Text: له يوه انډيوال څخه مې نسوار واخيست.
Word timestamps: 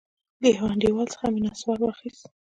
له 0.41 0.47
يوه 0.55 0.69
انډيوال 0.73 1.07
څخه 1.13 1.25
مې 1.33 1.39
نسوار 1.45 1.79
واخيست. 1.81 2.23